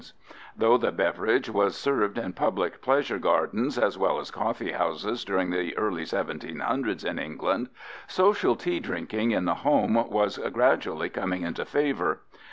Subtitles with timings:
[0.57, 5.51] Though the beverage was served in public pleasure gardens as well as coffee houses during
[5.51, 7.69] the early 1700's in England,
[8.07, 12.21] social tea drinking in the home was gradually coming into favor.